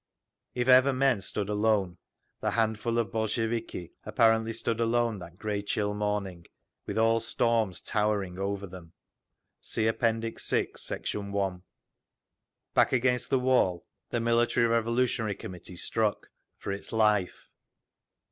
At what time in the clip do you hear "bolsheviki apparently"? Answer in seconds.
3.11-4.51